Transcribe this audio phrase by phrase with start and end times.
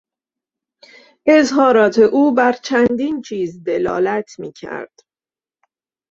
[1.27, 4.99] اظهارات او بر چندین چیز دلالت میکرد.